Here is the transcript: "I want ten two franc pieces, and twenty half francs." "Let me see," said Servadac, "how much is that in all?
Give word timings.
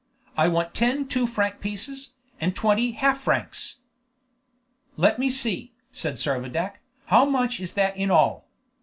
"I 0.35 0.47
want 0.47 0.73
ten 0.73 1.07
two 1.07 1.27
franc 1.27 1.59
pieces, 1.61 2.13
and 2.39 2.55
twenty 2.55 2.93
half 2.93 3.19
francs." 3.19 3.81
"Let 4.97 5.19
me 5.19 5.29
see," 5.29 5.73
said 5.91 6.15
Servadac, 6.15 6.81
"how 7.05 7.23
much 7.25 7.59
is 7.59 7.75
that 7.75 7.95
in 7.97 8.09
all? 8.09 8.47